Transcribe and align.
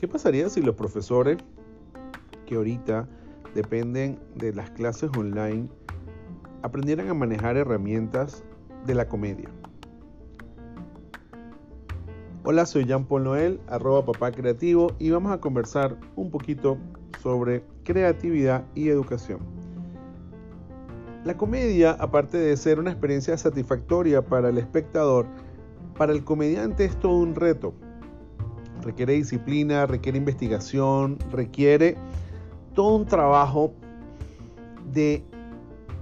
¿Qué 0.00 0.08
pasaría 0.08 0.48
si 0.48 0.62
los 0.62 0.76
profesores 0.76 1.36
que 2.46 2.54
ahorita 2.54 3.06
dependen 3.54 4.18
de 4.34 4.54
las 4.54 4.70
clases 4.70 5.10
online 5.14 5.68
aprendieran 6.62 7.10
a 7.10 7.12
manejar 7.12 7.58
herramientas 7.58 8.42
de 8.86 8.94
la 8.94 9.10
comedia? 9.10 9.50
Hola, 12.44 12.64
soy 12.64 12.86
Jean 12.86 13.04
Paul 13.04 13.24
Noel, 13.24 13.60
arroba 13.68 14.06
papá 14.06 14.32
y 14.98 15.10
vamos 15.10 15.32
a 15.32 15.38
conversar 15.38 15.98
un 16.16 16.30
poquito 16.30 16.78
sobre 17.22 17.62
creatividad 17.84 18.64
y 18.74 18.88
educación. 18.88 19.40
La 21.26 21.36
comedia, 21.36 21.90
aparte 21.90 22.38
de 22.38 22.56
ser 22.56 22.78
una 22.78 22.90
experiencia 22.90 23.36
satisfactoria 23.36 24.24
para 24.24 24.48
el 24.48 24.56
espectador, 24.56 25.26
para 25.98 26.14
el 26.14 26.24
comediante 26.24 26.86
es 26.86 26.98
todo 26.98 27.18
un 27.18 27.34
reto. 27.34 27.74
Requiere 28.82 29.14
disciplina, 29.14 29.86
requiere 29.86 30.18
investigación, 30.18 31.18
requiere 31.30 31.96
todo 32.74 32.96
un 32.96 33.06
trabajo 33.06 33.72
de 34.92 35.24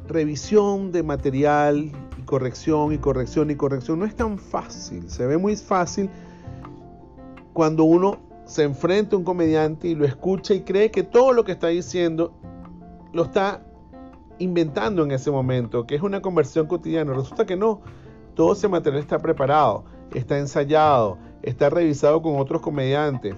revisión 0.06 0.92
de 0.92 1.02
material 1.02 1.92
y 2.18 2.22
corrección 2.22 2.92
y 2.92 2.98
corrección 2.98 3.50
y 3.50 3.56
corrección. 3.56 3.98
No 3.98 4.04
es 4.04 4.14
tan 4.14 4.38
fácil, 4.38 5.10
se 5.10 5.26
ve 5.26 5.38
muy 5.38 5.56
fácil 5.56 6.08
cuando 7.52 7.84
uno 7.84 8.18
se 8.44 8.62
enfrenta 8.62 9.14
a 9.14 9.18
un 9.18 9.24
comediante 9.24 9.88
y 9.88 9.94
lo 9.94 10.06
escucha 10.06 10.54
y 10.54 10.62
cree 10.62 10.90
que 10.90 11.02
todo 11.02 11.32
lo 11.32 11.44
que 11.44 11.52
está 11.52 11.68
diciendo 11.68 12.32
lo 13.12 13.24
está 13.24 13.62
inventando 14.38 15.02
en 15.02 15.10
ese 15.10 15.30
momento, 15.30 15.86
que 15.86 15.94
es 15.94 16.02
una 16.02 16.22
conversión 16.22 16.66
cotidiana. 16.66 17.12
Resulta 17.12 17.44
que 17.44 17.56
no, 17.56 17.80
todo 18.34 18.52
ese 18.52 18.68
material 18.68 19.02
está 19.02 19.18
preparado, 19.18 19.84
está 20.14 20.38
ensayado, 20.38 21.18
está 21.42 21.70
revisado 21.70 22.22
con 22.22 22.38
otros 22.38 22.62
comediantes. 22.62 23.34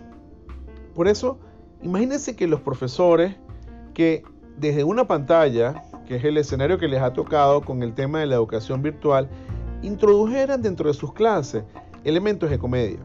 Por 0.95 1.09
eso, 1.09 1.39
imagínense 1.83 2.37
que 2.37 2.47
los 2.47 2.61
profesores 2.61 3.37
que 3.95 4.23
desde 4.57 4.85
una 4.85 5.07
pantalla, 5.07 5.83
que 6.07 6.17
es 6.17 6.25
el 6.25 6.37
escenario 6.37 6.79
que 6.79 6.89
les 6.89 7.01
ha 7.01 7.13
tocado 7.13 7.63
con 7.63 7.83
el 7.83 7.95
tema 7.95 8.21
de 8.21 8.27
la 8.27 8.35
educación 8.35 8.83
virtual, 8.83 9.29
introdujeran 9.83 10.61
dentro 10.61 10.89
de 10.89 10.95
sus 10.95 11.13
clases 11.13 11.65
elementos 12.05 12.51
de 12.51 12.59
comedia, 12.59 12.99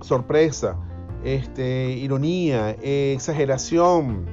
sorpresa, 0.00 0.76
este, 1.24 1.92
ironía, 1.92 2.70
exageración, 2.82 4.26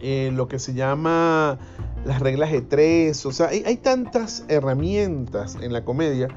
eh, 0.00 0.30
lo 0.32 0.48
que 0.48 0.58
se 0.58 0.74
llama 0.74 1.58
las 2.04 2.20
reglas 2.20 2.50
de 2.50 2.62
tres, 2.62 3.26
o 3.26 3.32
sea, 3.32 3.48
hay, 3.48 3.62
hay 3.66 3.76
tantas 3.76 4.44
herramientas 4.48 5.58
en 5.60 5.72
la 5.72 5.84
comedia 5.84 6.28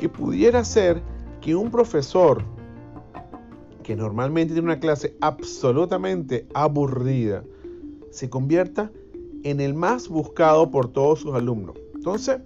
que 0.00 0.08
pudiera 0.08 0.64
ser 0.64 1.02
que 1.42 1.54
un 1.54 1.70
profesor 1.70 2.42
que 3.82 3.94
normalmente 3.94 4.54
tiene 4.54 4.68
una 4.68 4.80
clase 4.80 5.14
absolutamente 5.20 6.46
aburrida 6.54 7.44
se 8.10 8.30
convierta 8.30 8.90
en 9.42 9.60
el 9.60 9.74
más 9.74 10.08
buscado 10.08 10.70
por 10.70 10.90
todos 10.90 11.20
sus 11.20 11.34
alumnos. 11.34 11.76
Entonces, 11.94 12.38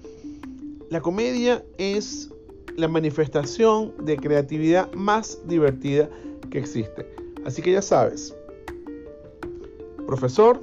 la 0.90 1.00
comedia 1.00 1.64
es 1.78 2.32
la 2.76 2.88
manifestación 2.88 3.94
de 4.04 4.16
creatividad 4.16 4.92
más 4.94 5.38
divertida 5.46 6.10
que 6.50 6.58
existe. 6.58 7.06
Así 7.46 7.62
que 7.62 7.70
ya 7.70 7.82
sabes, 7.82 8.34
profesor, 10.08 10.60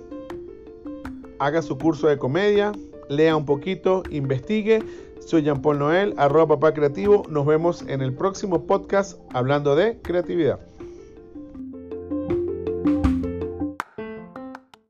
haga 1.39 1.62
su 1.62 1.78
curso 1.78 2.08
de 2.08 2.17
comedia, 2.17 2.73
lea 3.08 3.38
un 3.38 3.45
poquito, 3.45 4.03
investigue. 4.09 4.84
Soy 5.26 5.44
Jean 5.44 5.62
Paul 5.62 5.80
Noel, 5.80 6.14
arroba 6.18 6.56
papá 6.56 6.74
creativo. 6.74 7.24
Nos 7.30 7.46
vemos 7.46 7.84
en 7.84 8.02
el 8.02 8.14
próximo 8.14 8.66
podcast 8.66 9.20
hablando 9.34 9.76
de 9.76 10.00
creatividad. 10.02 10.60